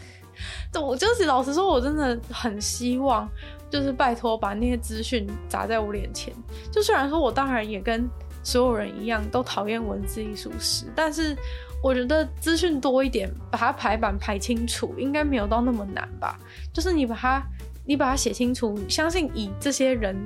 [0.79, 3.29] 我就是老实说，我真的很希望。
[3.69, 6.33] 就是拜托把那些资讯砸在我脸前。
[6.71, 8.09] 就虽然说我当然也跟
[8.41, 11.37] 所有人一样都讨厌文字艺术史，但是
[11.83, 16.39] 我觉得资讯多一点，把它排版排清楚，应该没有到那么难吧？
[16.73, 17.43] 就是你把它
[17.85, 20.17] 你把它写清楚，相信以这些人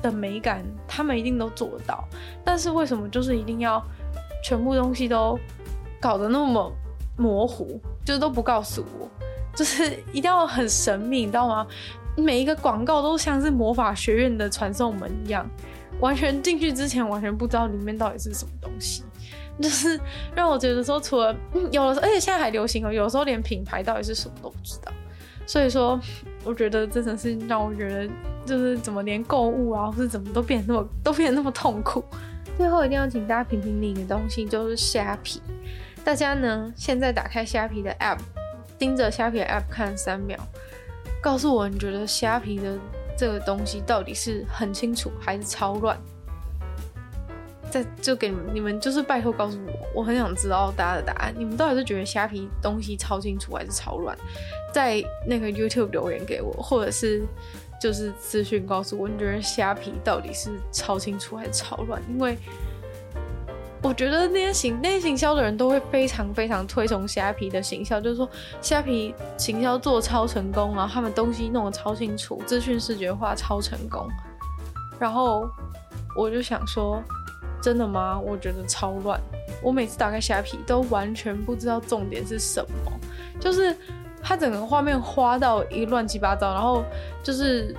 [0.00, 2.08] 的美感，他们一定都做到。
[2.42, 3.84] 但是为什么就是一定要
[4.42, 5.38] 全部东西都
[6.00, 6.72] 搞得那么
[7.16, 9.08] 模糊，就是都不告诉我，
[9.54, 11.66] 就是一定要很神秘，你知道吗？
[12.16, 15.48] 每一个广告都像是魔法学院的传送门一样，
[16.00, 19.04] 完全进去之前完全不知道里面到底是什么东西，
[19.60, 19.98] 就是
[20.34, 21.34] 让我觉得说，除了
[21.70, 24.92] 有的时候，而且现在还流行哦，有时候连品牌到底是什么都不知道。
[25.46, 25.98] 所以说，
[26.44, 28.08] 我觉得真的是让我觉得，
[28.44, 32.04] 就是怎么连购物啊，或是怎么都变得那么都变得那么痛苦。
[32.60, 35.40] 最后一定要请大家评评你的东西就是虾皮，
[36.04, 38.18] 大家呢现在打开虾皮的 App，
[38.78, 40.38] 盯着虾皮的 App 看三秒。
[41.22, 42.78] 告诉我，你觉得虾皮的
[43.16, 45.98] 这个东西到底是很清楚还是超乱？
[47.70, 51.34] 再就给，你们就是拜托告诉我，我很想知道大家的答案。
[51.34, 54.14] 你们到底是觉得虾皮东西超清楚还是超乱？
[54.70, 57.22] 在那个 YouTube 留言给我，或者是
[57.80, 62.00] 就是资讯告诉我，你觉得虾皮到底是超清楚还是超乱？
[62.08, 62.36] 因为。
[63.82, 68.28] 我觉得那些行那些行销的人都会非常非常推崇虾皮的行销，就是说
[68.60, 74.06] 虾皮行销做超成功，然后他们东西弄得超清楚，资讯视觉化超成功。
[74.98, 75.48] 然后
[76.14, 77.02] 我就想说，
[77.62, 78.20] 真的吗？
[78.20, 79.18] 我觉得超乱。
[79.62, 82.92] 我每次打开虾皮都完全不知道重点是什么，
[83.40, 83.74] 就是
[84.22, 86.84] 它整个画面花到一乱七八糟，然后
[87.22, 87.74] 就是。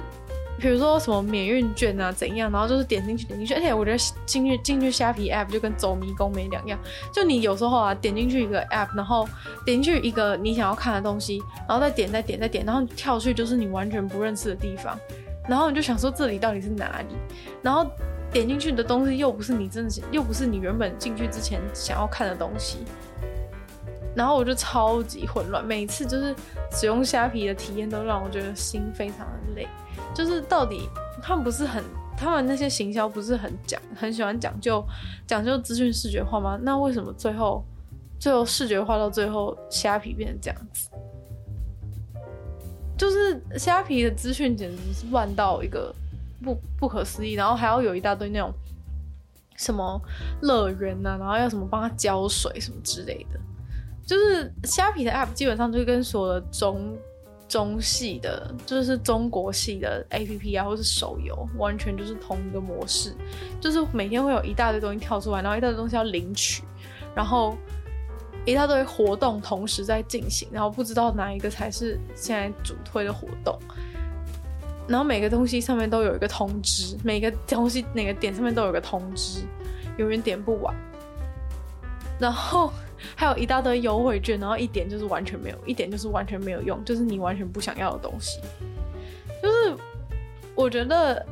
[0.60, 6.78] 比如说什么免运券啊怎样，然后就是点进去点进去，而且我觉得进去进去虾皮 app 就跟走迷宫没两样。
[7.12, 9.28] 就你有时候啊点进去一个 app，然后
[9.66, 14.96] 点进去一个你想要看的东西，然后再点再点再点，然后跳去就是你完全不认识的地方，
[15.50, 17.16] 然后你就想说这里到底是哪里？
[17.64, 17.84] 然后
[18.32, 22.86] 点进去的东西又不是你真的，又不是你原本进去之前想要看的东西，
[24.16, 26.36] 然后我就超级混乱，每次就是
[26.72, 29.68] 使用虾皮的体验都让我觉得心非常的累。
[30.14, 30.90] 就是到底
[31.22, 31.84] 他们不是很，
[32.18, 34.84] 他们那些行销不是很讲，很喜欢讲究
[35.26, 36.60] 讲究资讯视觉化吗？
[36.62, 37.64] 那为什么最后
[38.20, 40.90] 最后视觉化到最后虾皮变成这样子？
[42.98, 45.92] 就是虾皮的资讯简直是乱到一个
[46.44, 48.54] 不不可思议，然后还要有一大堆那种
[49.56, 50.00] 什么
[50.42, 53.40] 乐园呐，然后要什么帮他浇水什么之类的，
[54.06, 56.98] 就是虾皮的 app 基本上就跟所有的中。
[57.52, 63.14] 中系的，就是中国系的 APP 啊，或是手游，完全就是同一个模式，
[63.60, 66.64] 就是每天会有一大堆东西跳出来，然后一大堆东西要领取，
[67.14, 67.58] 然后
[68.46, 73.60] 一大堆活动同时在进行，然后不知道哪一个才是现在主推的活动。
[74.88, 79.42] 然后每个东西上面都有一个通知，每个东西哪个点上面都有一个通知，
[79.98, 80.74] 永远点不完。
[82.22, 82.72] 然后
[83.16, 88.40] 还有一大堆优惠券，然后一点就是完全没有，一点就是完全没有用，就是你完全不想要的东西。
[89.42, 89.76] 就是
[90.56, 91.26] 我觉得。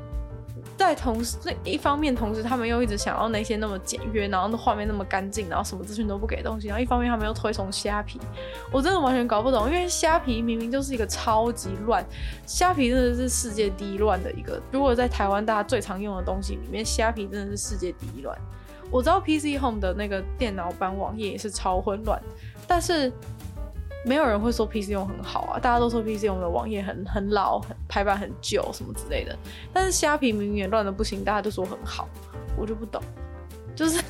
[0.75, 6.69] 在同时，这一方面，同时他们又一直想要那些那么简约，然后那画面那么干净，然后什么资讯都不给东西。
[6.69, 8.17] 然后一方面，他们又推崇虾皮，
[8.71, 9.67] 我真的完全搞不懂。
[9.67, 12.01] 因为虾皮明明就是一个超级乱，
[12.45, 14.61] 虾皮真的是世界第一乱的一个。
[14.71, 18.37] 如果在台湾大家最常用的东西里面，虾皮真的是世界第一乱。
[18.91, 22.21] 我知道 PC Home 的那个电脑版网页也是超混乱，
[22.67, 23.11] 但是。
[24.05, 29.37] 没有人会说 PC 用很好啊，大家都说 PC Home 的网页很很老，很排版很旧什么之类的。
[29.73, 32.07] 但是虾皮明明也乱的不行，大家都说很好，
[32.55, 33.03] 我就不懂，
[33.75, 34.01] 就是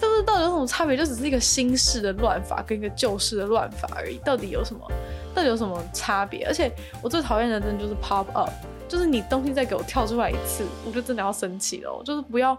[0.00, 0.96] 就是到底有什么差别？
[0.96, 4.84] 就只是一个新式的乱法跟一个旧式的乱法而已，到底有什么？
[5.32, 6.44] 到底有什么差别？
[6.48, 6.68] 而且
[7.00, 8.50] 我最讨厌的真的就是 pop up，
[8.88, 12.58] 就是你东西再给我跳出来一次，我就真的要生气了，我就是不要。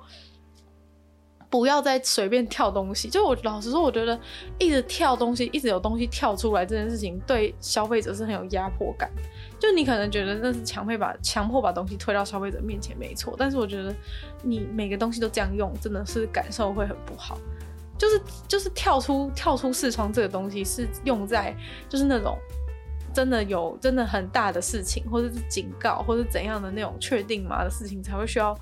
[1.55, 3.09] 不要再随便跳东西。
[3.09, 4.19] 就我老实说，我觉得
[4.59, 9.09] 一直跳东西，一直有东西跳出来这件事情，对消费者是很有压迫感。
[9.57, 13.33] 就你可能觉得那是强迫把强迫把东西推到消费者面前，没错。
[13.37, 13.95] 但是我觉得
[14.43, 17.37] 你每个东西都这样用，真的是感受会很不好。
[17.97, 21.55] 就是就是跳出跳出视窗这个东西，是用在
[21.87, 22.37] 就是那种
[23.13, 28.53] 真的有真的很大的事情，或者是警告，或者怎样的那种确定嘛的事情，才会需要。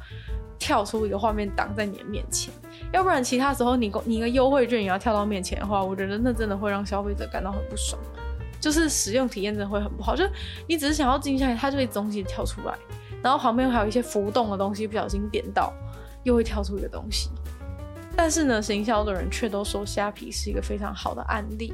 [0.64, 2.54] 跳出一个画面挡在你的面前，
[2.94, 8.02] 要不然其他时候你你一个优惠券也要跳到面前的话，我觉得那真的会让消费者感到很不爽，
[8.62, 10.16] 就是使用体验真的会很不好。
[10.16, 10.24] 就
[10.66, 12.74] 你只是想要静下来，它就会东西跳出来，
[13.22, 15.74] 然后旁边还有一些浮动的东西，不小心点到
[16.24, 17.30] 又会跳出一个东西。
[18.16, 21.74] 但是呢，行销的人却都说虾皮是一个非常好的案例，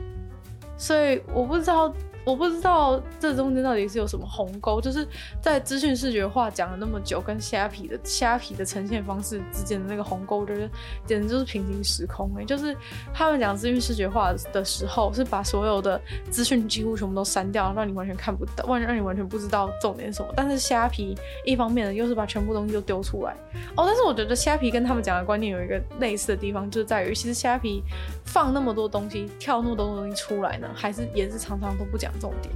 [0.77, 1.93] 所以我不知道。
[2.29, 5.07] 我不知道这中间到底是有什么鸿沟，就是
[5.41, 10.69] 在资讯视觉化讲了那么久，跟虾皮的虾皮的呈现方式之间的那个鸿沟，我觉得
[11.07, 12.77] 简直就是平行时空哎、就是
[13.11, 20.31] 他们讲资讯视觉化的时候，是把所有的资讯几乎全部都删掉，让你完全看不到，完全让你完全不知道重点是什么。
[20.35, 23.35] 但是虾皮一方面呢，又是把全部东西都丢出来
[23.75, 23.85] 哦。
[23.87, 27.81] 但是我觉得虾皮跟他们讲的观念有一个类似的地方，就是在于其实虾皮
[28.23, 32.13] 放那么多东西，跳那么多东西出来呢，还是也是常常都不讲。
[32.19, 32.53] 重点。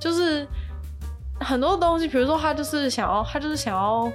[0.00, 0.46] 就是
[1.40, 4.10] 很多东西，比如说他就是想要，他就是想要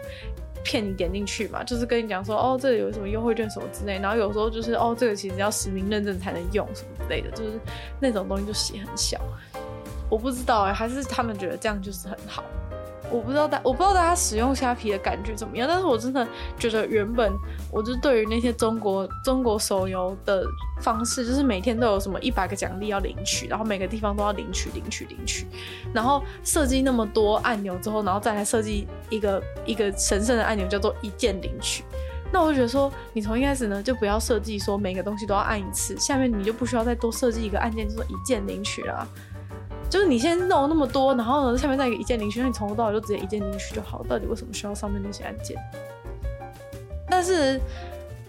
[0.64, 7.60] 骗你点进去嘛，就是跟你讲说哦，这里有什么优惠券什么之类，然后有时候就是哦，这个其实要实名认证才能用什么之类的，就是
[8.00, 9.20] 那种东西就写很小，
[10.14, 12.44] 我不知道哎、还是他们觉得这样就是很好。
[13.10, 17.32] 我不知道大我不知道大家使用虾皮的感觉怎么样，但是我真的觉得原本
[17.72, 20.46] 我就对于那些中国中国手游的
[20.82, 25.48] 方式，就是每天都有什么一百个奖励要领取，然后每个地方都要领取领取领取，
[25.92, 31.84] 然后设计那么多按钮之后，然后再来设计一个一个神圣的按钮叫做一键领取。
[32.32, 39.08] 那我就觉得说，你从一开始呢就不要设计说每个东西都要按一次，下面你就不需要再多设计一个按键，就是一键领取了。
[39.94, 44.04] 就是你先弄那么多，然后呢，下面再一键领取，那你从头到尾就直接一键领取就好。
[44.10, 45.56] 到底为什么需要上面那些按键？
[47.08, 47.62] 但是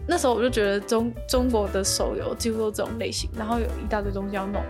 [0.07, 4.62] 那时候我就觉得中中国的手游几乎都这种类型，然后有一大堆东西要弄，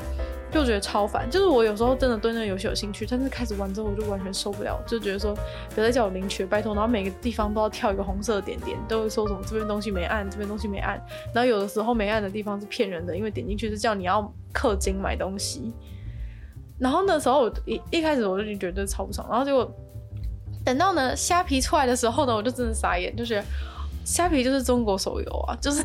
[0.53, 1.29] 就觉得超烦。
[1.29, 5.35] 就是我有时候真的对那个游戏有兴趣，但是开始玩之后我就完全受不了，就觉得说
[5.75, 6.77] 别再叫我领取，拜托。
[6.77, 10.95] 然后每个地方都要跳一个红色的点点，都会说什么这边东西没按，这边东西没按。
[11.35, 15.75] 然后有的时候没按的地方是骗人的，因为点进去是叫你要氪金买东西。
[16.85, 19.75] 然后那时候我一一开始我就觉得超不爽，然后结果
[20.63, 23.45] 等到呢虾皮出来的时候呢，我就真的傻眼，就觉得
[24.05, 25.83] 虾皮就是中国手游啊，就是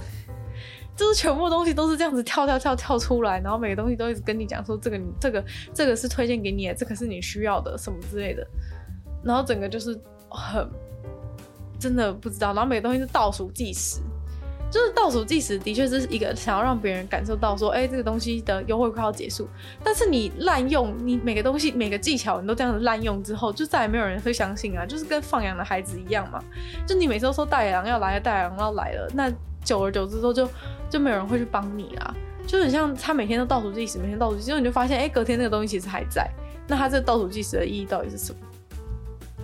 [0.97, 5.41] 就是全部东西都是这样子跳跳跳跳出来，然后每个东西都一直跟你讲说这个你这个
[5.73, 8.45] 这个是推荐给你的，这个是你需要的什么之类的，
[9.23, 9.97] 然后整个就是
[10.29, 10.69] 很
[11.79, 14.01] 真的不知道，然后每个东西是倒数计时。
[14.71, 19.47] 就是倒数计时的确是一个想要让别人感受到说，哎、欸，这个东西的优惠快要结束。
[19.83, 24.85] 但是你滥用，你每个东西每个技巧你都这样子滥用之后，就再也没有人会相信啊！
[24.85, 26.39] 就是跟放羊的孩子一样嘛。
[26.85, 29.31] 就你每次都说大野狼要来了，大野狼要来了，那
[29.63, 30.47] 久而久之之后就
[30.87, 32.15] 就没有人会去帮你啊。
[32.45, 36.29] 就很像他每天都倒数计时，每天倒数计时，之后你就发现，哎、隔天那个东西其实还在。
[36.67, 38.39] 那他这个倒数计时的意义到底是什么？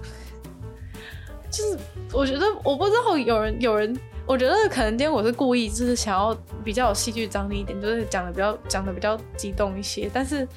[1.50, 1.78] 就是
[2.14, 3.98] 我觉得我不知道有人有人。
[4.28, 10.10] 我觉得可能今天我是故意，就是想要比较有戏剧张力一点，就是讲的比较讲的比较激动一些。
[10.12, 10.48] 但是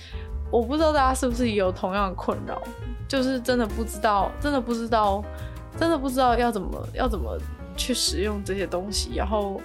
[0.50, 2.62] 我不知道大家是不是有同样的困扰，
[3.06, 5.22] 就是真的不知道，真的不知道，
[5.78, 7.38] 真的不知道要怎么要怎么
[7.76, 9.14] 去使用这些东西。
[9.14, 9.60] 然后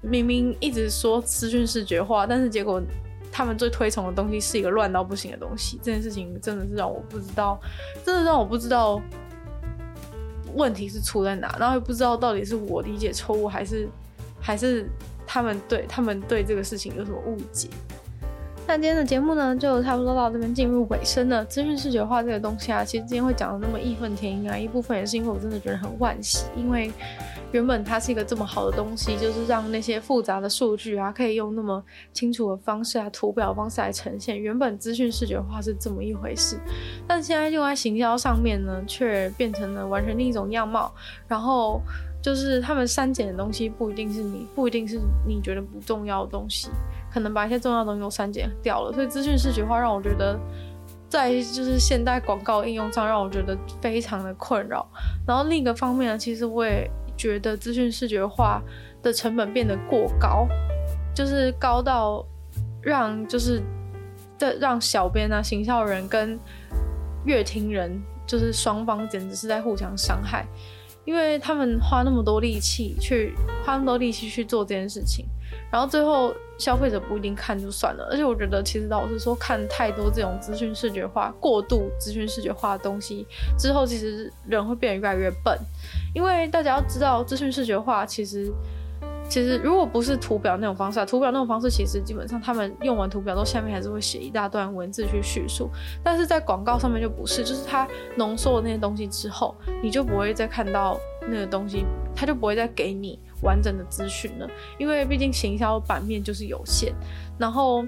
[0.00, 2.82] 明明一直说资讯视觉化，但是结果
[3.30, 5.78] 他们最推崇的东西是一个乱到不行的东西。
[5.80, 7.60] 这件事情真的是让我不知道，
[8.04, 9.00] 真的让我不知道
[10.56, 13.88] 问题是出在哪，然后又不知道到底是我理解错误，还是
[14.40, 14.88] 还是
[15.26, 17.68] 他们对他们对这个事情有什么误解。
[18.68, 21.44] 那今天的节目呢，就差不多到这边进入尾声了。
[21.44, 26.90] 资讯视觉化这个东西啊，其实今天会讲的那么义愤填膺啊，一部分也是因为我真的觉得很惋惜，因为
[27.52, 31.80] 原本它是一个这么好的东西，就是让那些复杂的数据啊，可以用那么
[32.12, 34.36] 清楚的方式啊，图表方式来呈现。
[34.36, 36.58] 原本资讯视觉化是这么一回事，
[37.06, 40.92] 但现在用在行销上面呢，却变成了完全另一种样貌。
[41.28, 41.80] 然后
[42.20, 46.68] 就是他们删减的东西，不一定是你，不一定是你觉得不重要的东西。
[47.16, 50.38] 可能把一些重要的东西都删减掉了，所以资讯视觉化让我觉得，
[51.08, 54.86] 在就是现代广告应用上让我觉得非常的困扰。
[55.26, 56.86] 然后另一个方面呢，其实我也
[57.16, 58.60] 觉得资讯视觉化
[59.02, 60.46] 的成本变得过高，
[61.14, 62.22] 就是高到
[62.82, 63.62] 让就是
[64.38, 66.38] 的让小编啊、行销人跟
[67.24, 70.46] 乐听人就是双方简直是在互相伤害，
[71.06, 73.34] 因为他们花那么多力气去
[73.64, 75.24] 花那么多力气去做这件事情，
[75.72, 76.34] 然后最后。
[76.58, 83.26] 消费者不一定看就算了，而且我觉得其实老实说，看太多这种资讯视觉化、过度资讯视觉化的东西
[83.58, 85.54] 之后，其实人会变得越来越笨。
[86.14, 88.50] 因为大家要知道，资讯视觉化其实
[89.28, 95.68] 其实如果不是图表那种方式，啊图表那种方式其实基本上他们用完图表之后，下面还是会写一大段文字去叙述。
[96.02, 103.18] 但是在广告上面就不是，就是它浓缩了那些东西之后，你就不会再看到那个东西，它就不会再给你。
[103.42, 104.48] 完整的资讯了，
[104.78, 106.94] 因为毕竟行销版面就是有限，
[107.38, 107.84] 然后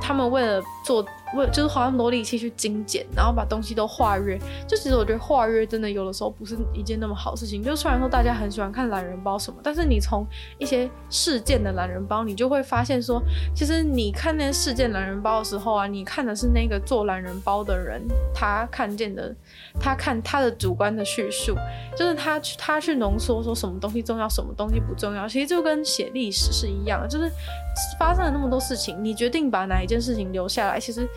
[0.00, 1.06] 他们为了做。
[1.36, 4.38] 为就是花那么多力气去精简，然后把东西都化约。
[4.68, 7.62] 就其实我觉得化约真的有的时候不是一件那么好事情。
[7.62, 10.24] 就虽然说大家很喜欢看懒人包什么，但是你从
[10.58, 13.20] 一些事件的懒人包，你就会发现说，
[13.54, 18.00] 其实你看那些事件懒人包的时候啊，你看的是那个做懒人包的人
[18.32, 19.34] 他看见的，
[19.80, 21.56] 他看他的主观的叙述，
[21.96, 25.26] 就是他去他去浓缩说什么东西重要，什么东西不重要。
[25.26, 27.28] 其实就跟写历史是一样的，就是
[27.98, 31.08] 发生了那么多事情，你决定把哪一件事情留下来，其实。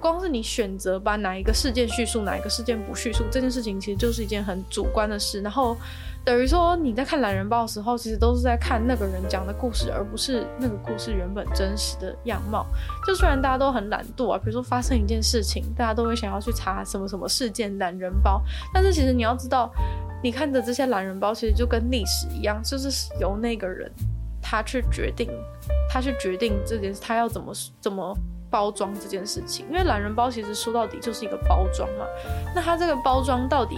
[0.00, 5.40] 光是你选择把哪一个事件叙述，哪一个事件不叙述，这件事情其实就是一件很主观的事。
[5.40, 5.76] 然后
[6.24, 12.66] 等于说你在看懒人包的时候，其实都是在看那个人讲的故事，而不是那个故事原本真实的样貌。
[13.06, 18.42] 就虽然大家都很懒惰啊，比如说发生一件事情，大家都会想要去查什么什么事件懒人包，
[18.74, 19.72] 但是其实你要知道，
[20.22, 22.88] 你看的这些懒人包其实就跟历史一样，就是
[23.20, 23.90] 由那个人
[24.40, 25.28] 他去决定，
[25.88, 28.16] 他去决定这件事，他要怎么怎么。
[28.52, 32.04] 包装这件事情，因为懒人包其实说到底就是一个包装嘛。
[32.54, 33.76] 那它这个包装到底，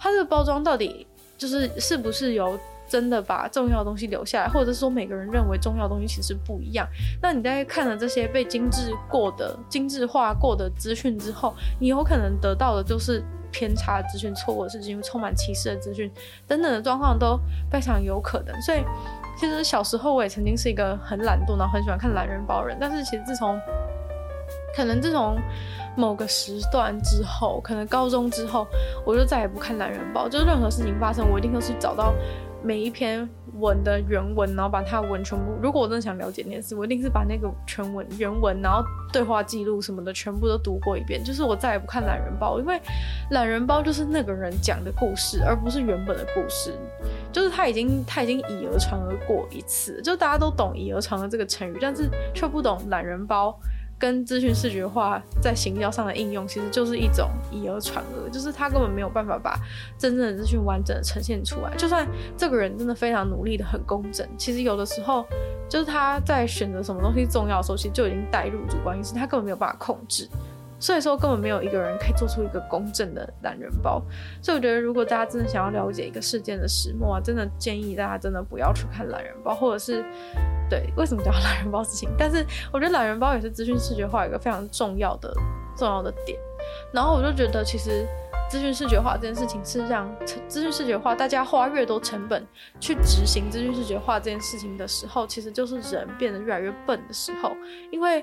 [0.00, 1.06] 它这个包装到底
[1.36, 6.88] 就是是不是有真的把重要的东西留下来，或者是说每个人认为重要的东西其实不一样？
[7.22, 16.10] 那你在看了这些被精致过的、精致化过的资讯之后，你有可能得到的就是偏差资讯、错误的资讯、充满歧视的资讯
[16.46, 17.38] 等等的状况都
[17.70, 18.58] 非常有可能。
[18.62, 18.82] 所以，
[19.38, 23.60] 其实小时候我也曾经是一个很懒惰，然后很喜欢看懒人包人，但是其实自从
[24.78, 25.36] 可能自从
[25.96, 28.64] 某个时段之后，可能高中之后，
[29.04, 30.28] 我就再也不看懒人包。
[30.28, 32.14] 就是任何事情发生，我一定都是找到
[32.62, 35.46] 每一篇文的原文，然后把它文全部。
[35.60, 41.24] 如果我真的想了解那件事，我一定是把那个全文原文，然后对话记录什么的全部都读过一遍。
[41.24, 42.80] 就是我再也不看懒人包，因为
[43.32, 46.72] 懒人包就是那个人讲的故事，而不是原本的故事。
[47.32, 53.58] 就是他已经他已经以讹传讹过一次，就大家都懂以讹传讹这个成语，但是却不懂懒人包。
[53.98, 59.58] 跟资讯视觉化在行销上的应用，其实就是一种以讹传讹，就是他根本没有办法把
[59.98, 61.74] 真正的资讯完整的呈现出来。
[61.76, 65.26] 就算这个人真的非常努力的很工整，其实有的时候
[65.68, 70.28] 就是他在选择什么东西重要的时候，其实就已经带入主观意识，他根本没有办法控制。
[70.78, 74.02] 所以说根本没有一个人可以做出一个公正的懒人包。
[74.42, 80.04] 所以我觉得，如果大家真的想要了解一个事件的始末啊，真的建议大家真的不要去看懒人包，或者是。
[80.70, 82.10] 对，为什么叫懒人包事情？
[82.18, 85.32] 但是我觉得懒人包也是资讯视觉化一个非常重要的
[85.74, 86.38] 重要的点。
[86.92, 88.06] 然后我就觉得，其实
[88.50, 90.14] 资讯视觉化这件事情是让
[90.46, 92.46] 资讯视觉化大家花越多成本
[92.78, 97.56] 去执行资讯视觉化这件事情的时候，其实就是人变得越来越笨的时候，
[97.90, 98.22] 因为。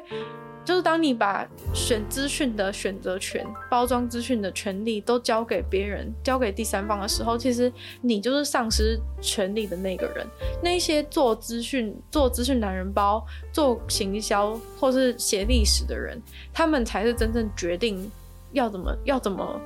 [0.65, 10.25] 就是当你把选资讯的选择权、包装资讯的权利都交给别人、交给第三方的时候，其实你就是丧失权利的那个人。
[10.63, 16.19] 那些做资讯、做资讯男人包、做行销或是写历史的人，
[16.51, 18.11] 他们才是真正决定
[18.51, 19.61] 要怎么、要怎么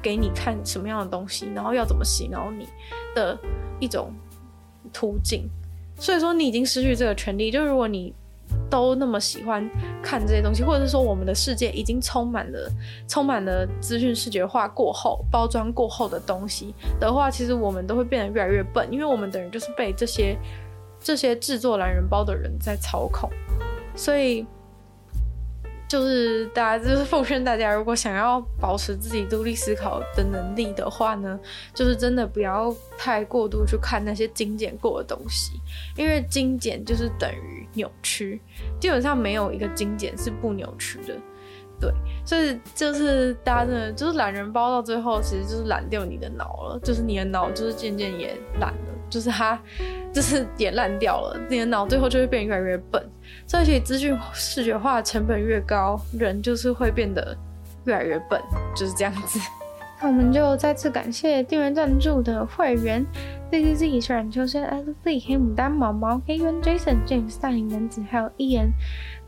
[0.00, 2.66] 给你看什么样的东西，然后要怎么洗脑你
[3.14, 3.38] 的
[3.78, 4.10] 一种
[4.92, 5.46] 途径。
[5.98, 7.50] 所以说，你已经失去这个权利。
[7.50, 8.14] 就如果你
[8.70, 9.68] 都那么喜欢
[10.02, 12.70] 看这些东西，或者是说我们的世界已经充满了
[13.06, 20.36] 充满了资讯视觉化过后包装过后的东西的话，其实我们都会变得越来越笨，因为我们等于就是被这些
[21.00, 23.28] 这些制作懒人包的人在操控，
[23.94, 24.46] 所以。
[25.92, 31.38] 就是大家，就是奉劝大家，如果想要保持自己独立思考的能力的话呢，
[31.74, 35.60] 就是真的不要太过度去看那些精简过的东西，
[35.94, 38.40] 因为精简就是等于扭曲，
[38.80, 41.14] 基本上没有一个精简是不扭曲的。
[41.78, 41.92] 对，
[42.24, 49.60] 所以就是大家真的就是懒人包到最后，其实就是懒掉你的脑了，就是你的脑就是渐渐也懒了，就是它
[50.10, 53.06] 就是也烂掉了，你的脑最后就会变越来越笨。
[53.46, 57.36] 所以，其实资讯视觉化成本越高，人就是会变得
[57.84, 58.40] 越来越笨，
[58.74, 59.38] 就是这样子。
[60.00, 63.04] 那我们就再次感谢订阅赞助的会员
[63.52, 68.72] ：Z Z Z、小冉秋生、L Z、黑牡丹、毛毛、黑渊、Jason、James、大龄男子，还有伊言。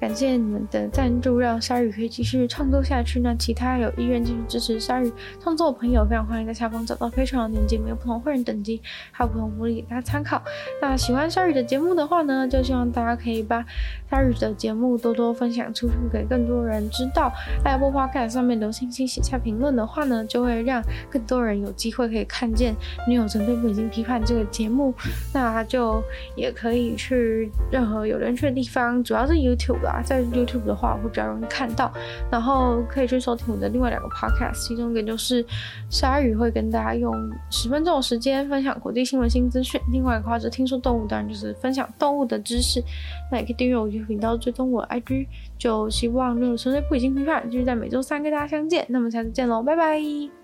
[0.01, 3.21] 感谢你们的赞助，让鲨鱼可以继续创作下去。
[3.21, 5.11] 那其他有意愿继续支持鲨鱼
[5.41, 10.43] 创作的朋友，非常欢迎在下方找到非常的链接，没有不同会员等级，还有不同福利给大家参考。
[10.83, 13.65] 那喜欢鲨鱼的节目的话呢，就希望大家可以把
[14.11, 17.33] 鲨鱼的节目多多分享出去，给更多人知道。
[17.63, 22.75] 在 Apple Podcast 上面留星星、写下评论的话呢，就会让更多人有机会可以看见
[23.09, 24.93] 《女友曾对不理性批判》这个节目。
[25.33, 26.03] 那就
[26.37, 30.03] 也可以去任何有人去的地方，主要是 YouTube 啦。
[30.05, 31.93] 在 YouTube 的话，会比较容易看到，
[32.31, 35.45] 然后可以去收听我的另外两个 Podcast，其中一个就是
[35.89, 37.15] 鲨鱼会跟大家用
[37.51, 42.83] 十分钟的时间分享国际新闻新资讯，另外一个话就听说动物，当然就是分享动物的知识。
[43.31, 45.27] 那也可以订阅我 YouTube 频道，追踪我的 IG。
[45.57, 48.85] 就希望女友纯粹不理性批判，继续在每周三跟大家相见。
[48.89, 50.44] 那么下次见喽，拜拜。